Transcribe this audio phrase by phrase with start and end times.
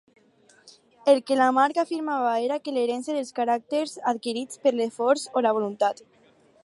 [1.11, 6.03] El que Lamarck afirmava era que l'herència dels caràcters adquirits per l'esforç o la voluntat.